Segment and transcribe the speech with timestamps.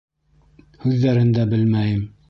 [0.85, 1.49] Һүҙҙәрен дә...
[1.57, 2.07] белмәйем.